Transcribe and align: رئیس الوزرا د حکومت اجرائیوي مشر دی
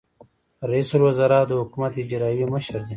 رئیس 0.69 0.89
الوزرا 0.95 1.39
د 1.47 1.51
حکومت 1.61 1.93
اجرائیوي 2.03 2.45
مشر 2.53 2.75
دی 2.85 2.89